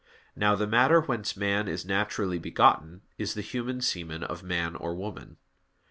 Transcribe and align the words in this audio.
Now 0.35 0.55
the 0.55 0.65
matter 0.65 0.99
whence 1.01 1.37
man 1.37 1.67
is 1.67 1.85
naturally 1.85 2.39
begotten 2.39 3.03
is 3.19 3.35
the 3.35 3.41
human 3.43 3.81
semen 3.81 4.23
of 4.23 4.41
man 4.41 4.75
or 4.75 4.95
woman. 4.95 5.37